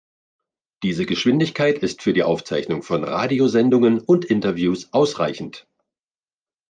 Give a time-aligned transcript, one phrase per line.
[0.81, 5.67] Diese Geschwindigkeit ist für die Aufzeichnung von Radiosendungen und Interviews ausreichend.